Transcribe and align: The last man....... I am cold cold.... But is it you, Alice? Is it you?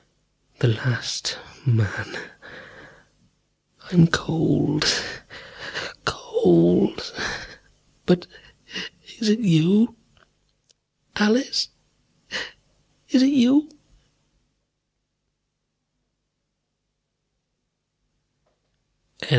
The 0.61 0.69
last 0.69 1.37
man....... 1.63 2.17
I 3.83 3.93
am 3.93 4.07
cold 4.07 4.83
cold.... 6.05 7.13
But 8.07 8.25
is 9.19 9.29
it 9.29 9.37
you, 9.41 9.95
Alice? 11.17 11.69
Is 13.09 13.21
it 13.21 13.27
you? 13.29 13.69